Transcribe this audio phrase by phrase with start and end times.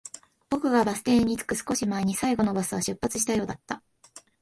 [0.49, 3.83] 僕がバス停に着く少し前に、最後のバスは出発したようだった